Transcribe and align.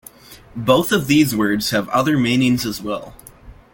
Both 0.55 0.91
of 0.91 1.05
those 1.07 1.35
words 1.35 1.69
have 1.69 1.87
other 1.89 2.17
meanings 2.17 2.65
as 2.65 2.81
well. 2.81 3.13